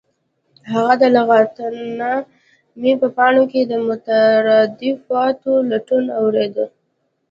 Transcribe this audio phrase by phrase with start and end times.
[0.71, 6.65] هغه د لغتنامې په پاڼو کې د مترادفاتو لټون اوریده